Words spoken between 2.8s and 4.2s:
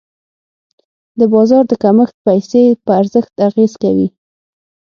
په ارزښت اغېز کوي.